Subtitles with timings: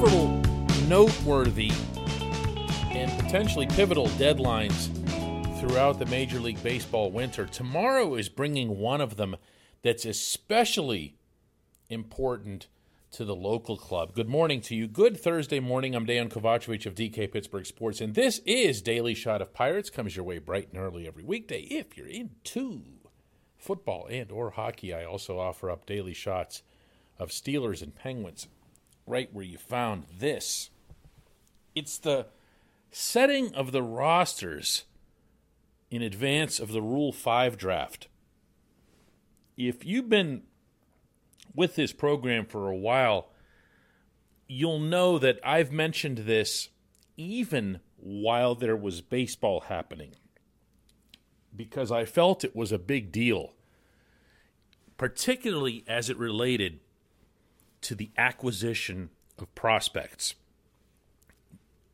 [0.00, 0.28] several
[0.88, 1.70] noteworthy
[2.90, 4.88] and potentially pivotal deadlines
[5.60, 7.44] throughout the Major League Baseball winter.
[7.44, 9.36] Tomorrow is bringing one of them
[9.82, 11.16] that's especially
[11.90, 12.68] important
[13.10, 14.14] to the local club.
[14.14, 14.88] Good morning to you.
[14.88, 15.94] Good Thursday morning.
[15.94, 19.90] I'm Dejan Kovacevic of DK Pittsburgh Sports, and this is Daily Shot of Pirates.
[19.90, 22.84] Comes your way bright and early every weekday if you're into
[23.58, 24.94] football and or hockey.
[24.94, 26.62] I also offer up daily shots
[27.18, 28.48] of Steelers and Penguins
[29.10, 30.70] right where you found this.
[31.74, 32.26] It's the
[32.90, 34.84] setting of the rosters
[35.90, 38.08] in advance of the Rule 5 draft.
[39.56, 40.42] If you've been
[41.54, 43.28] with this program for a while,
[44.46, 46.68] you'll know that I've mentioned this
[47.16, 50.14] even while there was baseball happening
[51.54, 53.52] because I felt it was a big deal,
[54.96, 56.80] particularly as it related
[57.82, 60.34] to the acquisition of prospects.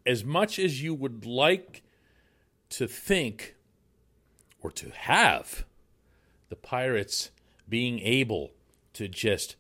[0.05, 1.83] As much as you would like
[2.71, 3.55] to think
[4.61, 5.65] or to have
[6.49, 7.31] the Pirates
[7.69, 8.53] being able
[8.93, 9.57] to just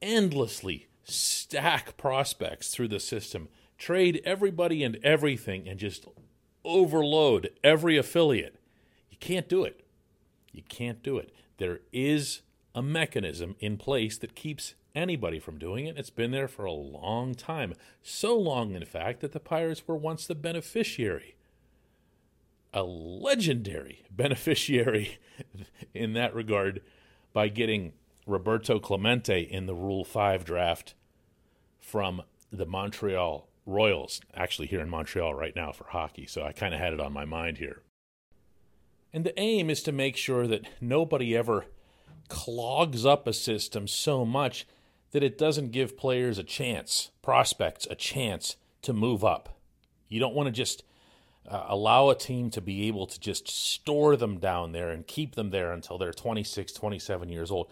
[0.00, 6.06] endlessly stack prospects through the system, trade everybody and everything, and just
[6.64, 8.58] overload every affiliate.
[9.10, 9.84] You can't do it.
[10.52, 11.32] You can't do it.
[11.58, 12.42] There is
[12.74, 15.98] a mechanism in place that keeps anybody from doing it.
[15.98, 17.74] It's been there for a long time.
[18.02, 21.36] So long, in fact, that the Pirates were once the beneficiary.
[22.72, 25.18] A legendary beneficiary
[25.94, 26.80] in that regard
[27.32, 27.92] by getting
[28.26, 30.94] Roberto Clemente in the Rule 5 draft
[31.78, 36.72] from the Montreal Royals, actually here in Montreal right now for hockey, so I kind
[36.72, 37.82] of had it on my mind here.
[39.12, 41.66] And the aim is to make sure that nobody ever
[42.28, 44.66] clogs up a system so much
[45.16, 49.58] that it doesn't give players a chance, prospects a chance to move up.
[50.08, 50.84] You don't want to just
[51.48, 55.34] uh, allow a team to be able to just store them down there and keep
[55.34, 57.70] them there until they're 26, 27 years old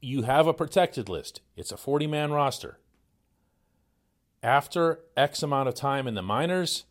[0.00, 1.40] you have a protected list.
[1.56, 2.78] It's a 40 man roster.
[4.42, 6.84] After X amount of time in the minors,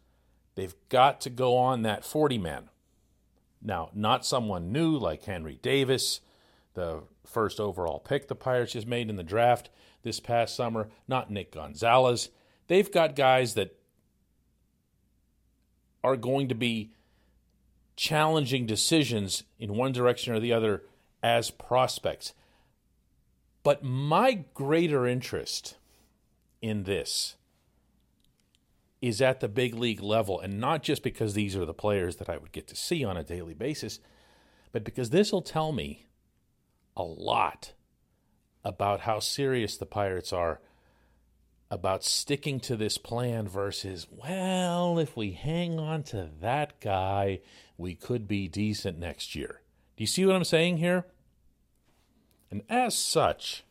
[0.56, 2.70] they've got to go on that 40 man.
[3.62, 6.20] Now, not someone new like Henry Davis,
[6.76, 9.70] the first overall pick the Pirates just made in the draft
[10.04, 12.30] this past summer, not Nick Gonzales.
[12.68, 13.78] They've got guys that
[16.04, 16.92] are going to be
[17.96, 20.84] challenging decisions in one direction or the other
[21.24, 22.34] as prospects.
[23.64, 25.78] But my greater interest
[26.62, 27.36] in this
[29.02, 32.30] is at the big league level, and not just because these are the players that
[32.30, 34.00] I would get to see on a daily basis,
[34.72, 36.06] but because this will tell me
[36.96, 37.74] a lot
[38.64, 40.60] about how serious the Pirates are
[41.72, 47.42] about sticking to this plan versus, well, if we hang on to that guy,
[47.78, 49.62] we could be decent next year.
[49.98, 51.06] Do you see what I'm saying here?
[52.52, 53.64] And as such,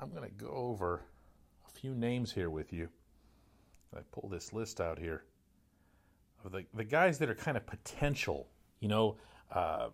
[0.00, 1.02] I'm going to go over
[1.66, 2.88] a few names here with you.
[3.94, 5.24] I pull this list out here
[6.44, 8.48] of the, the guys that are kind of potential,
[8.80, 9.16] you know,
[9.52, 9.88] uh,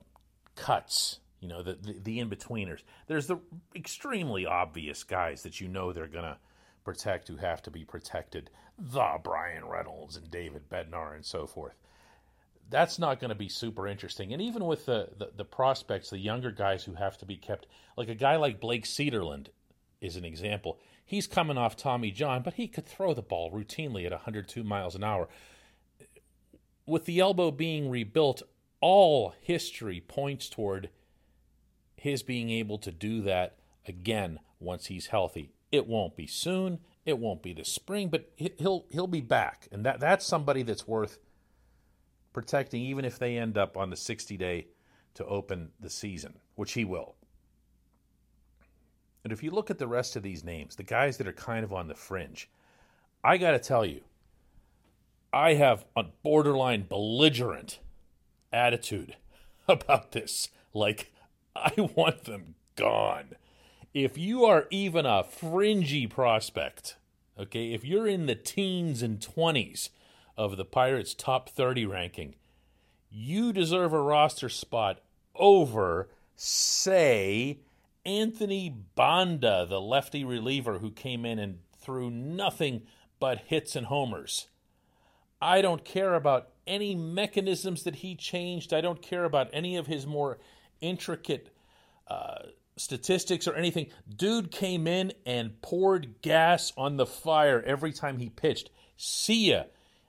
[0.56, 2.82] cuts, you know, the, the, the in betweeners.
[3.06, 3.38] There's the
[3.74, 6.38] extremely obvious guys that you know they're to
[6.84, 11.74] protect who have to be protected the Bryan Reynolds and David Bednar and so forth
[12.72, 14.32] that's not going to be super interesting.
[14.32, 17.66] And even with the, the, the, prospects, the younger guys who have to be kept,
[17.96, 19.48] like a guy like Blake Cederlind
[20.00, 20.80] is an example.
[21.04, 24.94] He's coming off Tommy John, but he could throw the ball routinely at 102 miles
[24.94, 25.28] an hour.
[26.86, 28.42] With the elbow being rebuilt,
[28.80, 30.88] all history points toward
[32.02, 35.52] his being able to do that again once he's healthy.
[35.70, 36.80] It won't be soon.
[37.06, 40.86] It won't be this spring, but he'll he'll be back, and that that's somebody that's
[40.88, 41.20] worth
[42.32, 44.66] protecting, even if they end up on the 60 day
[45.14, 47.14] to open the season, which he will.
[49.22, 51.62] And if you look at the rest of these names, the guys that are kind
[51.62, 52.50] of on the fringe,
[53.22, 54.00] I got to tell you,
[55.32, 57.78] I have a borderline belligerent
[58.52, 59.16] attitude
[59.68, 60.48] about this.
[60.74, 61.12] Like,
[61.56, 63.36] I want them gone.
[63.94, 66.96] If you are even a fringy prospect,
[67.38, 69.90] okay, if you're in the teens and 20s,
[70.36, 72.34] of the Pirates' top 30 ranking,
[73.10, 75.00] you deserve a roster spot
[75.34, 77.58] over, say,
[78.04, 82.82] Anthony Banda, the lefty reliever who came in and threw nothing
[83.20, 84.48] but hits and homers.
[85.40, 88.72] I don't care about any mechanisms that he changed.
[88.72, 90.38] I don't care about any of his more
[90.82, 91.48] intricate
[92.08, 92.42] uh,
[92.76, 93.86] statistics or anything.
[94.14, 98.68] Dude came in and poured gas on the fire every time he pitched.
[98.96, 99.64] See ya.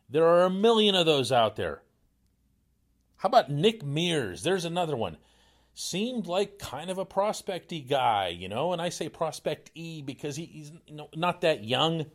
[0.09, 1.81] There are a million of those out there.
[3.17, 4.43] How about Nick Mears?
[4.43, 5.17] There's another one.
[5.73, 10.35] Seemed like kind of a prospecty guy, you know, and I say prospect E because
[10.35, 10.71] he, he's
[11.15, 12.05] not that young.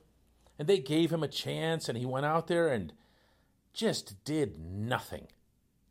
[0.59, 2.93] And they gave him a chance, and he went out there and
[3.73, 5.29] just did nothing.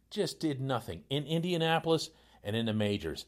[0.10, 2.10] Just did nothing in Indianapolis
[2.48, 3.26] and in the majors.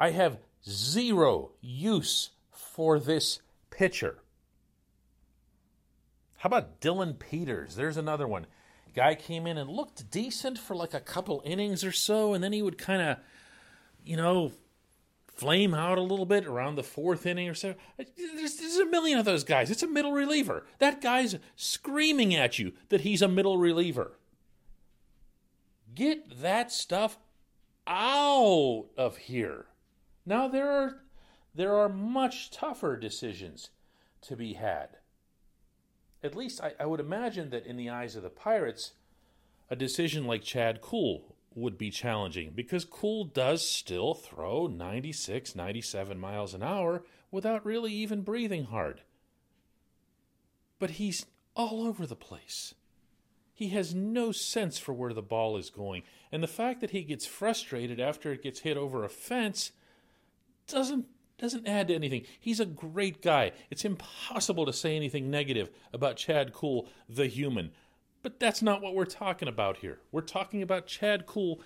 [0.00, 3.40] I have zero use for this
[3.70, 4.16] pitcher.
[6.38, 7.76] How about Dylan Peters?
[7.76, 8.46] There's another one.
[8.94, 12.52] Guy came in and looked decent for like a couple innings or so, and then
[12.52, 13.18] he would kind of,
[14.04, 14.52] you know,
[15.28, 17.74] flame out a little bit around the fourth inning or so.
[17.98, 19.70] There's, there's, a million of those guys.
[19.70, 20.66] It's a middle reliever.
[20.78, 24.18] That guy's screaming at you that he's a middle reliever.
[25.94, 27.18] Get that stuff
[27.86, 29.66] out of here.
[30.24, 31.02] Now there are
[31.54, 33.70] there are much tougher decisions
[34.22, 34.96] to be had.
[36.22, 38.92] At least I, I would imagine that in the eyes of the Pirates,
[39.68, 46.18] a decision like Chad Kuhl would be challenging because Kuhl does still throw 96, 97
[46.18, 49.02] miles an hour without really even breathing hard.
[50.78, 52.74] But he's all over the place.
[53.52, 56.02] He has no sense for where the ball is going.
[56.30, 59.72] And the fact that he gets frustrated after it gets hit over a fence
[60.66, 61.06] doesn't
[61.38, 62.24] doesn't add to anything.
[62.38, 63.50] He's a great guy.
[63.68, 67.72] It's impossible to say anything negative about Chad Kuhl, the human.
[68.22, 69.98] But that's not what we're talking about here.
[70.12, 71.60] We're talking about Chad Kuhl,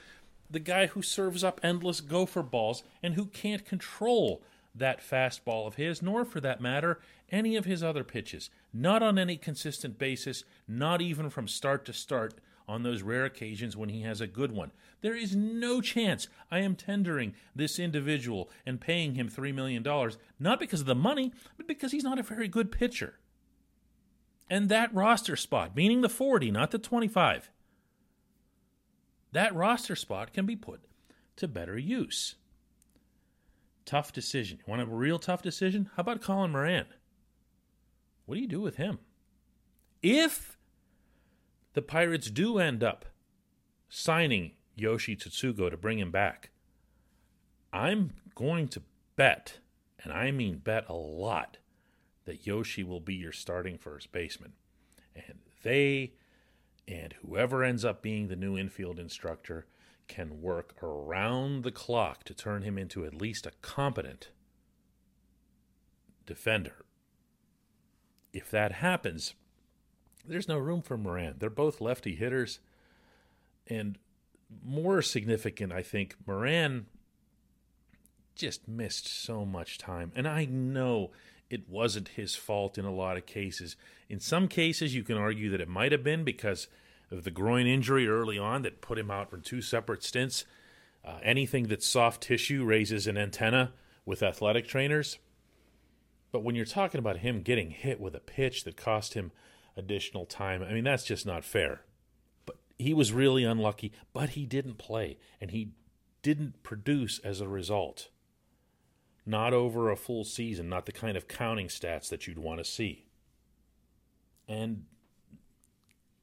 [0.48, 4.42] the guy who serves up endless gopher balls and who can't control
[4.76, 7.00] that fastball of his, nor for that matter,
[7.31, 8.50] any of his other pitches.
[8.73, 12.34] Not on any consistent basis, not even from start to start
[12.69, 14.73] on those rare occasions when he has a good one.
[15.00, 19.84] There is no chance I am tendering this individual and paying him $3 million,
[20.38, 23.19] not because of the money, but because he's not a very good pitcher.
[24.50, 27.50] And that roster spot, meaning the 40, not the 25,
[29.32, 30.81] that roster spot can be put
[31.37, 32.37] to better use.
[33.86, 34.58] Tough decision.
[34.58, 35.88] You want a real tough decision?
[35.96, 36.86] How about Colin Moran?
[38.26, 38.98] What do you do with him?
[40.02, 40.58] If
[41.72, 43.06] the Pirates do end up
[43.88, 46.50] signing Yoshi Tsutsugo to bring him back,
[47.72, 48.82] I'm going to
[49.14, 49.58] bet,
[50.02, 51.58] and I mean bet a lot,
[52.24, 54.52] that Yoshi will be your starting first baseman.
[55.14, 56.14] And they
[56.88, 59.66] and whoever ends up being the new infield instructor
[60.08, 64.31] can work around the clock to turn him into at least a competent
[66.26, 66.85] defender.
[68.32, 69.35] If that happens,
[70.26, 71.37] there's no room for Moran.
[71.38, 72.58] They're both lefty hitters.
[73.67, 73.99] And
[74.64, 76.87] more significant, I think, Moran
[78.35, 80.12] just missed so much time.
[80.14, 81.11] And I know
[81.49, 83.76] it wasn't his fault in a lot of cases.
[84.08, 86.69] In some cases, you can argue that it might have been because
[87.11, 90.44] of the groin injury early on that put him out for two separate stints.
[91.05, 93.73] Uh, anything that's soft tissue raises an antenna
[94.05, 95.19] with athletic trainers.
[96.32, 99.31] But when you're talking about him getting hit with a pitch that cost him
[99.76, 100.62] additional time.
[100.62, 101.82] I mean, that's just not fair.
[102.47, 105.73] But he was really unlucky, but he didn't play, and he
[106.22, 108.08] didn't produce as a result.
[109.25, 112.65] Not over a full season, not the kind of counting stats that you'd want to
[112.65, 113.06] see.
[114.48, 114.84] And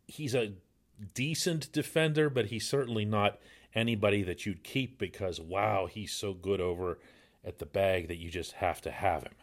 [0.07, 0.53] he's a
[1.13, 3.39] decent defender, but he's certainly not
[3.75, 6.99] anybody that you'd keep because, wow, he's so good over
[7.43, 9.33] at the bag that you just have to have him.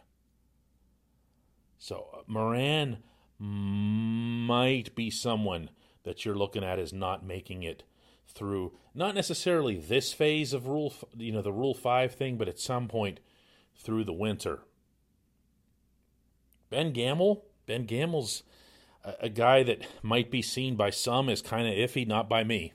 [1.77, 2.97] So, uh, Moran
[3.39, 5.69] might be someone
[6.03, 7.83] that you're looking at as not making it
[8.27, 12.59] through not necessarily this phase of rule you know the rule 5 thing but at
[12.59, 13.19] some point
[13.75, 14.59] through the winter
[16.69, 18.43] Ben Gamel Ben Gamel's
[19.03, 22.73] a, guy that might be seen by some as kind of iffy not by me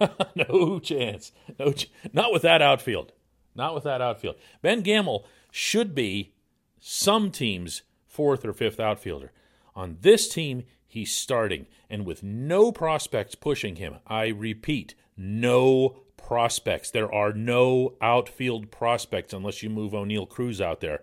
[0.34, 3.12] no chance no ch- not with that outfield
[3.54, 6.34] not with that outfield Ben Gamel should be
[6.80, 9.32] some teams fourth or fifth outfielder
[9.76, 13.96] on this team, he's starting, and with no prospects pushing him.
[14.06, 16.90] I repeat, no prospects.
[16.90, 21.00] There are no outfield prospects unless you move Oneil Cruz out there.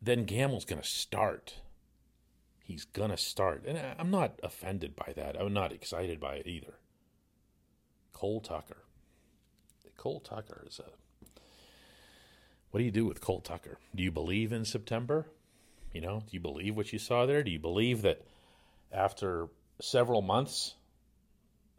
[0.00, 1.56] Then Gamel's going to start.
[2.70, 3.64] He's to start.
[3.66, 5.34] And I'm not offended by that.
[5.36, 6.74] I'm not excited by it either.
[8.12, 8.84] Cole Tucker.
[9.96, 10.84] Cole Tucker is a.
[12.70, 13.78] What do you do with Cole Tucker?
[13.92, 15.26] Do you believe in September?
[15.92, 17.42] You know, do you believe what you saw there?
[17.42, 18.22] Do you believe that
[18.92, 19.48] after
[19.80, 20.76] several months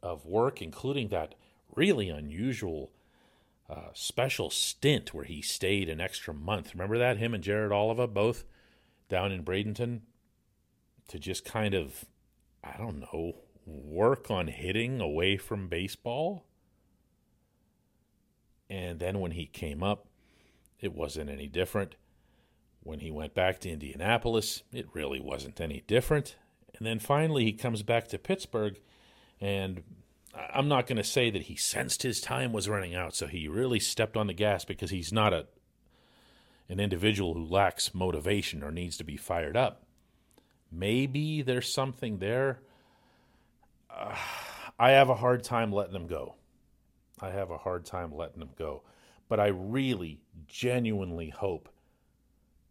[0.03, 1.35] of work, including that
[1.73, 2.91] really unusual
[3.69, 6.73] uh, special stint where he stayed an extra month.
[6.73, 7.15] Remember that?
[7.15, 8.43] Him and Jared Oliva both
[9.07, 10.01] down in Bradenton
[11.07, 12.05] to just kind of,
[12.63, 13.33] I don't know,
[13.65, 16.45] work on hitting away from baseball.
[18.69, 20.07] And then when he came up,
[20.79, 21.95] it wasn't any different.
[22.83, 26.35] When he went back to Indianapolis, it really wasn't any different.
[26.75, 28.79] And then finally, he comes back to Pittsburgh,
[29.39, 29.83] and
[30.33, 33.47] I'm not going to say that he sensed his time was running out, so he
[33.47, 35.47] really stepped on the gas because he's not a
[36.69, 39.83] an individual who lacks motivation or needs to be fired up.
[40.71, 42.59] Maybe there's something there.
[43.89, 44.15] Uh,
[44.79, 46.35] I have a hard time letting them go.
[47.19, 48.83] I have a hard time letting them go.
[49.27, 51.69] But I really, genuinely hope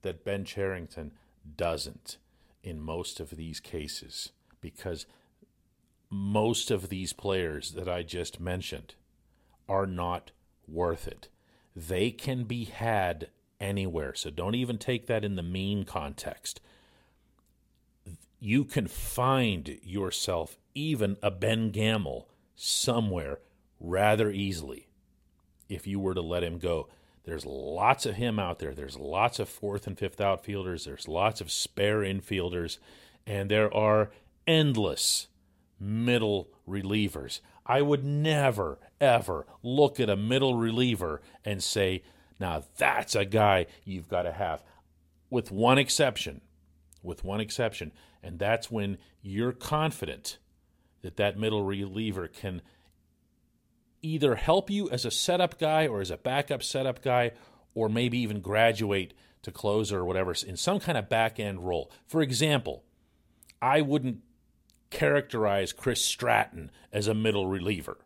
[0.03, 1.13] that Ben Cherington
[1.57, 2.19] doesn't
[2.63, 5.07] in most of these cases because
[6.11, 8.95] most of these players that I just mentioned
[9.69, 10.33] are not
[10.67, 11.29] worth it.
[11.75, 13.29] They can be had
[13.61, 14.15] anywhere.
[14.15, 16.61] So don't even take that in the mean context.
[18.41, 23.39] You can find yourself even a Ben Gamel somewhere
[23.79, 24.89] rather easily
[25.69, 26.89] if you were to let him go.
[27.25, 28.73] There's lots of him out there.
[28.73, 30.85] There's lots of fourth and fifth outfielders.
[30.85, 32.79] There's lots of spare infielders.
[33.27, 34.11] And there are
[34.47, 35.29] endless
[35.79, 37.41] middle relievers.
[37.67, 42.03] I would never, ever look at a middle reliever and say,
[42.41, 44.63] now that's a guy you've got to have,
[45.29, 46.41] with one exception.
[47.03, 47.93] With one exception.
[48.23, 50.39] And that's when you're confident
[51.03, 52.63] that that middle reliever can
[54.03, 57.33] either help you as a setup guy or as a backup setup guy,
[57.75, 61.91] or maybe even graduate to closer or whatever in some kind of back end role.
[62.07, 62.85] For example,
[63.63, 64.21] I wouldn't
[64.91, 67.99] characterize Chris Stratton as a middle reliever.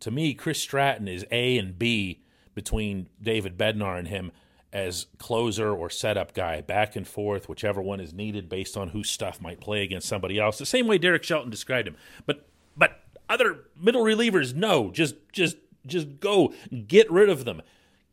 [0.00, 2.22] To me, Chris Stratton is A and B
[2.54, 4.32] between David Bednar and him
[4.74, 9.08] as closer or setup guy, back and forth, whichever one is needed based on whose
[9.08, 10.58] stuff might play against somebody else.
[10.58, 11.96] The same way Derek Shelton described him.
[12.26, 16.52] But but other middle relievers, no, just just just go
[16.88, 17.62] get rid of them.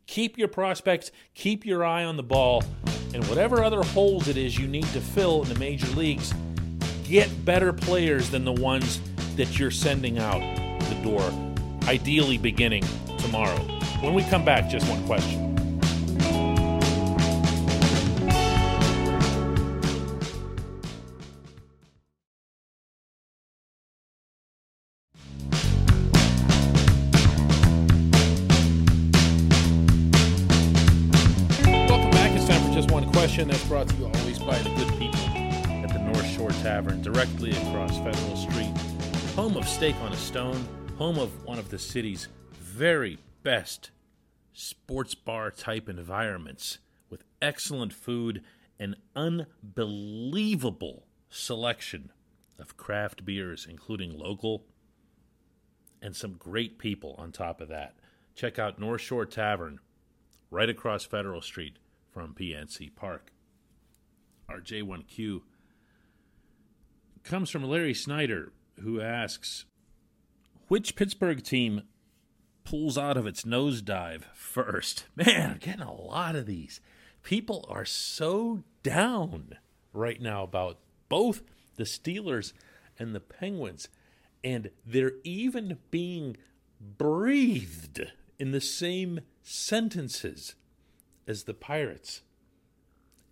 [0.06, 2.63] Keep your prospects, keep your eye on the ball,
[3.13, 6.34] and whatever other holes it is you need to fill in the major leagues,
[7.03, 9.01] get better players than the ones
[9.36, 10.41] that you're sending out
[10.89, 11.24] the door,
[11.88, 12.84] ideally beginning
[13.18, 13.58] tomorrow.
[14.01, 15.50] When we come back, just one question.
[33.22, 37.04] Question that's brought to you always by the good people at the North Shore Tavern,
[37.04, 38.75] directly across Federal Street,
[39.36, 43.92] home of Steak on a Stone, home of one of the city's very best
[44.54, 46.80] sports bar type environments
[47.12, 48.42] with excellent food
[48.80, 52.12] and unbelievable selection
[52.58, 54.66] of craft beers, including local
[56.01, 57.94] and some great people on top of that.
[58.34, 59.80] Check out North Shore Tavern
[60.50, 61.78] right across Federal Street
[62.12, 63.32] from PNC Park.
[64.50, 65.41] Our J1Q
[67.24, 68.51] comes from Larry Snyder,
[68.82, 69.65] who asks
[70.68, 71.84] Which Pittsburgh team
[72.63, 75.06] pulls out of its nosedive first?
[75.15, 76.82] Man, I'm getting a lot of these.
[77.24, 79.58] People are so down
[79.94, 81.44] right now about both
[81.75, 82.53] the Steelers
[82.98, 83.88] and the Penguins,
[84.44, 86.36] and they're even being
[86.80, 88.01] breathed
[88.39, 90.56] in the same sentences
[91.31, 92.21] as the Pirates.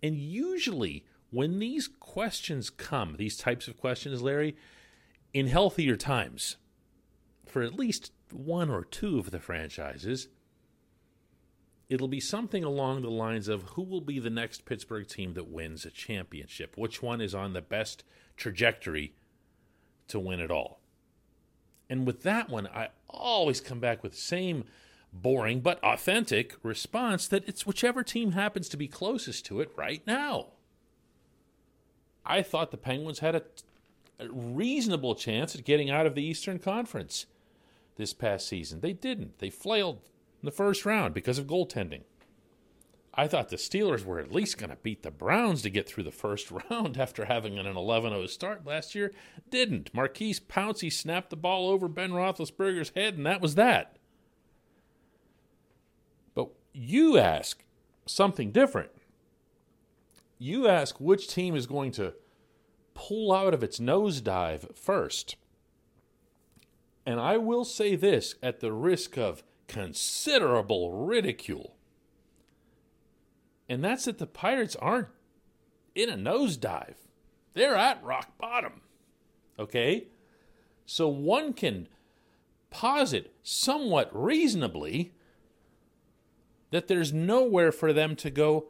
[0.02, 4.56] And usually, when these questions come, these types of questions, Larry,
[5.32, 6.56] in healthier times,
[7.46, 10.28] for at least one or two of the franchises,
[11.88, 15.48] it'll be something along the lines of who will be the next Pittsburgh team that
[15.48, 16.76] wins a championship?
[16.76, 18.02] Which one is on the best
[18.36, 19.14] trajectory
[20.08, 20.80] to win it all?
[21.88, 24.64] And with that one, I always come back with the same
[25.12, 30.02] boring but authentic response that it's whichever team happens to be closest to it right
[30.06, 30.48] now.
[32.24, 33.42] I thought the Penguins had a,
[34.18, 37.26] a reasonable chance at getting out of the Eastern Conference
[37.96, 38.80] this past season.
[38.80, 39.38] They didn't.
[39.38, 39.96] They flailed
[40.40, 42.02] in the first round because of goaltending.
[43.12, 46.04] I thought the Steelers were at least going to beat the Browns to get through
[46.04, 49.12] the first round after having an 11 0 start last year.
[49.50, 49.92] Didn't.
[49.92, 53.96] Maurkice Pouncey snapped the ball over Ben Roethlisberger's head, and that was that.
[56.72, 57.64] You ask
[58.06, 58.90] something different.
[60.38, 62.14] You ask which team is going to
[62.94, 65.36] pull out of its nosedive first.
[67.04, 71.76] And I will say this at the risk of considerable ridicule.
[73.68, 75.08] And that's that the Pirates aren't
[75.94, 76.96] in a nosedive.
[77.52, 78.80] They're at rock bottom.
[79.58, 80.08] Okay?
[80.86, 81.88] So one can
[82.70, 85.12] posit somewhat reasonably
[86.70, 88.68] that there's nowhere for them to go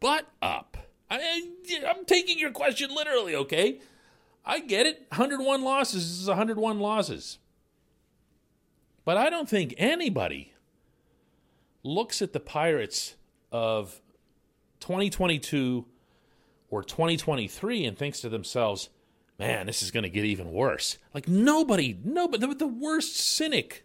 [0.00, 0.76] but up.
[1.10, 1.42] I,
[1.84, 3.80] am taking your question literally, okay?
[4.44, 5.06] I get it.
[5.10, 7.38] 101 losses is 101 losses.
[9.04, 10.52] But I don't think anybody
[11.82, 13.14] looks at the Pirates
[13.50, 14.00] of
[14.80, 15.86] 2022
[16.70, 18.90] or 2023 and thinks to themselves,
[19.38, 20.98] man, this is going to get even worse.
[21.14, 23.84] Like nobody, nobody, the, the worst cynic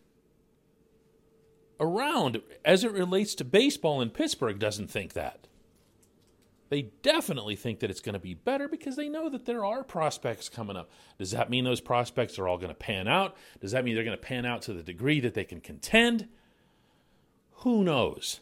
[1.79, 5.47] around as it relates to baseball in Pittsburgh doesn't think that.
[6.69, 9.83] They definitely think that it's going to be better because they know that there are
[9.83, 10.89] prospects coming up.
[11.19, 13.35] Does that mean those prospects are all going to pan out?
[13.59, 16.27] Does that mean they're going to pan out to the degree that they can contend?
[17.57, 18.39] Who knows?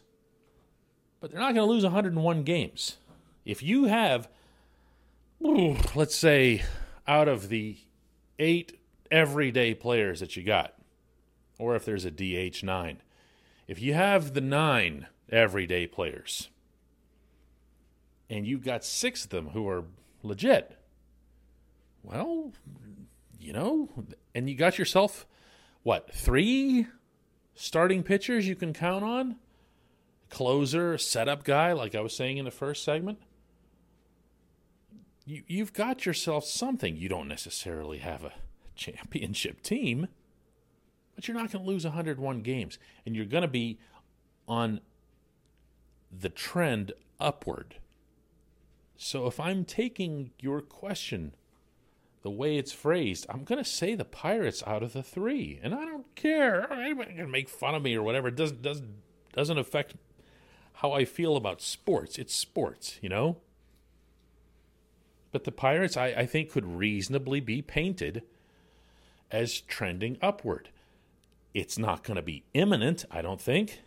[1.20, 2.96] But they're not going to lose 101 games.
[3.44, 4.28] If you have,
[5.40, 6.62] let's say,
[7.06, 7.76] out of the
[8.38, 10.74] eight everyday players that you got,
[11.58, 13.02] or if there's a DH nine,
[13.66, 16.50] if you have the nine everyday players
[18.28, 19.84] and you've got six of them who are
[20.22, 20.78] legit,
[22.02, 22.52] well,
[23.38, 23.88] you know,
[24.34, 25.26] and you got yourself,
[25.82, 26.86] what, three
[27.54, 29.36] starting pitchers you can count on?
[30.30, 33.18] Closer, setup guy, like I was saying in the first segment
[35.24, 36.96] you, you've got yourself something.
[36.96, 38.32] You don't necessarily have a
[38.74, 40.08] championship team,
[41.14, 42.78] but you're not going to lose 101 games.
[43.04, 43.78] And you're going to be
[44.48, 44.80] on
[46.10, 47.76] the trend upward.
[48.96, 51.34] So if I'm taking your question
[52.22, 55.58] the way it's phrased, I'm going to say the Pirates out of the three.
[55.62, 56.72] And I don't care.
[56.72, 58.28] Anybody can make fun of me or whatever.
[58.28, 58.94] It doesn't, doesn't,
[59.32, 59.94] doesn't affect
[60.74, 62.18] how I feel about sports.
[62.18, 63.38] It's sports, you know?
[65.32, 68.22] But the Pirates, I, I think, could reasonably be painted
[69.30, 70.68] as trending upward.
[71.54, 73.80] It's not going to be imminent, I don't think.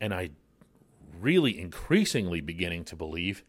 [0.00, 0.30] And I
[1.20, 3.44] really increasingly beginning to believe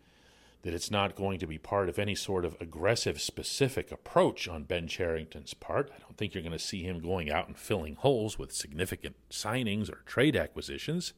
[0.66, 4.64] that it's not going to be part of any sort of aggressive, specific approach on
[4.64, 5.92] Ben Cherington's part.
[5.96, 9.16] I don't think you're going to see him going out and filling holes with significant
[9.30, 11.14] signings or trade acquisitions.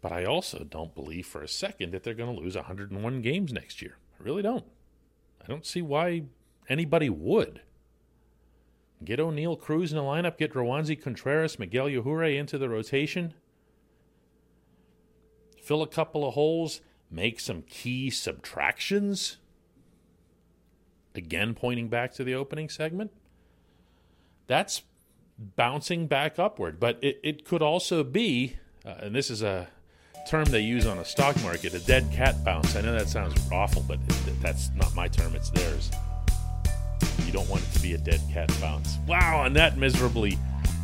[0.00, 3.52] But I also don't believe for a second that they're going to lose 101 games
[3.52, 3.98] next year.
[4.18, 4.64] I really don't.
[5.42, 6.22] I don't see why
[6.70, 7.60] anybody would.
[9.04, 13.34] Get Oneil Cruz in the lineup, get Roansy Contreras, Miguel Yajure into the rotation,
[15.62, 19.38] fill a couple of holes, make some key subtractions.
[21.14, 23.10] Again, pointing back to the opening segment.
[24.46, 24.82] That's
[25.38, 26.80] bouncing back upward.
[26.80, 29.68] But it, it could also be, uh, and this is a
[30.28, 32.76] term they use on a stock market, a dead cat bounce.
[32.76, 33.98] I know that sounds awful, but
[34.40, 35.90] that's not my term, it's theirs.
[37.32, 38.98] You don't want it to be a dead cat bounce.
[39.06, 40.36] Wow, on that miserably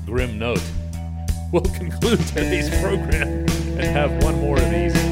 [0.07, 0.63] grim note,
[1.53, 3.45] we'll conclude today's program
[3.77, 5.08] and have one more of these.